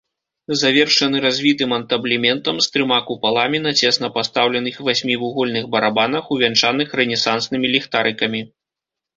Завершаны 0.59 1.17
развітым 1.25 1.75
антаблементам 1.79 2.55
з 2.67 2.71
трыма 2.77 2.97
купаламі 3.09 3.57
на 3.65 3.73
цесна 3.81 4.07
пастаўленых 4.17 4.81
васьмівугольных 4.89 5.63
барабанах, 5.77 6.23
увянчаных 6.37 6.87
рэнесанснымі 7.03 7.67
ліхтарыкамі. 7.77 8.41